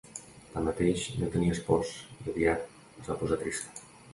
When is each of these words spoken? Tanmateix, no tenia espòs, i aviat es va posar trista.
Tanmateix, 0.53 1.03
no 1.23 1.29
tenia 1.35 1.55
espòs, 1.57 1.93
i 2.25 2.33
aviat 2.35 2.67
es 3.03 3.11
va 3.13 3.19
posar 3.23 3.43
trista. 3.45 3.89